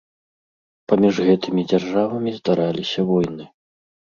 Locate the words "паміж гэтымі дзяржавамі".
0.91-2.35